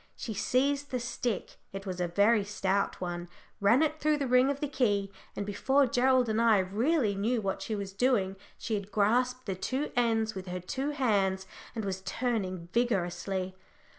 [0.15, 4.49] She seized the stick it was a very stout one ran it through the ring
[4.49, 8.73] of the key, and before Gerald and I really knew what she was doing, she
[8.73, 11.45] had grasped the two ends with her two hands,
[11.75, 13.55] and was turning vigorously.